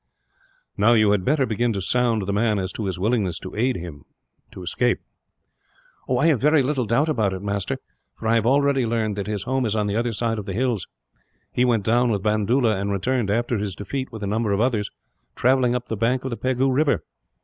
"Now 0.77 0.93
you 0.93 1.11
had 1.11 1.23
better 1.23 1.45
begin 1.45 1.73
to 1.73 1.79
sound 1.79 2.23
the 2.25 2.33
man, 2.33 2.57
as 2.57 2.71
to 2.73 2.85
his 2.85 2.97
willingness 2.97 3.37
to 3.41 3.53
aid 3.53 3.75
him 3.75 4.03
to 4.49 4.63
escape." 4.63 4.99
"I 6.09 6.25
have 6.25 6.41
very 6.41 6.63
little 6.63 6.85
doubt 6.85 7.07
about 7.07 7.33
it, 7.33 7.43
master, 7.43 7.77
for 8.17 8.27
I 8.27 8.33
have 8.33 8.47
already 8.47 8.83
learned 8.83 9.15
that 9.17 9.27
his 9.27 9.43
home 9.43 9.63
is 9.63 9.75
on 9.75 9.85
the 9.85 9.95
other 9.95 10.11
side 10.11 10.39
of 10.39 10.47
the 10.47 10.53
hills. 10.53 10.87
He 11.51 11.65
went 11.65 11.83
down 11.85 12.09
with 12.09 12.23
Bandoola; 12.23 12.77
and 12.81 12.91
returned 12.91 13.29
after 13.29 13.59
his 13.59 13.75
defeat, 13.75 14.11
with 14.11 14.23
a 14.23 14.25
number 14.25 14.51
of 14.51 14.59
others, 14.59 14.89
travelling 15.35 15.75
up 15.75 15.85
the 15.85 15.95
bank 15.95 16.23
of 16.25 16.31
the 16.31 16.35
Pegu 16.37 16.71
river. 16.71 17.03